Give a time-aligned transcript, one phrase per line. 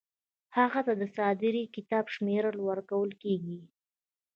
[0.57, 3.59] هغه ته د صادرې کتاب شمیره ورکول کیږي.